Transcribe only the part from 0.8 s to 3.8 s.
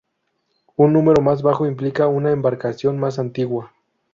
número más bajo implica una embarcación más antigua.